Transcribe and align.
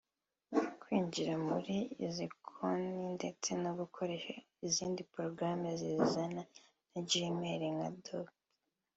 Kwinjira 0.81 1.33
muri 1.47 1.75
izi 2.05 2.25
konti 2.47 3.03
ndetse 3.17 3.49
no 3.63 3.71
gukoresha 3.79 4.31
izindi 4.67 4.99
porogaramu 5.11 5.67
zizana 5.81 6.41
na 6.91 6.99
Gmail 7.09 7.61
nka 7.75 7.89
Docs 8.03 8.35